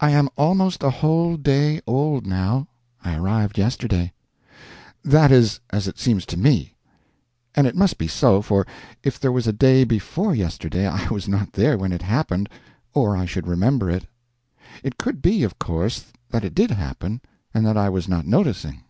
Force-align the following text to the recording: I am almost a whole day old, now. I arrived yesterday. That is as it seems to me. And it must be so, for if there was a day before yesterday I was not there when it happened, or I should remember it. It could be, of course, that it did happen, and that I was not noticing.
I 0.00 0.10
am 0.10 0.30
almost 0.36 0.82
a 0.82 0.90
whole 0.90 1.36
day 1.36 1.80
old, 1.86 2.26
now. 2.26 2.66
I 3.04 3.14
arrived 3.14 3.56
yesterday. 3.56 4.12
That 5.04 5.30
is 5.30 5.60
as 5.70 5.86
it 5.86 5.96
seems 5.96 6.26
to 6.26 6.36
me. 6.36 6.74
And 7.54 7.64
it 7.64 7.76
must 7.76 7.96
be 7.96 8.08
so, 8.08 8.42
for 8.42 8.66
if 9.04 9.20
there 9.20 9.30
was 9.30 9.46
a 9.46 9.52
day 9.52 9.84
before 9.84 10.34
yesterday 10.34 10.88
I 10.88 11.08
was 11.08 11.28
not 11.28 11.52
there 11.52 11.78
when 11.78 11.92
it 11.92 12.02
happened, 12.02 12.48
or 12.94 13.16
I 13.16 13.26
should 13.26 13.46
remember 13.46 13.88
it. 13.88 14.06
It 14.82 14.98
could 14.98 15.22
be, 15.22 15.44
of 15.44 15.60
course, 15.60 16.06
that 16.30 16.42
it 16.44 16.56
did 16.56 16.72
happen, 16.72 17.20
and 17.54 17.64
that 17.64 17.76
I 17.76 17.90
was 17.90 18.08
not 18.08 18.26
noticing. 18.26 18.82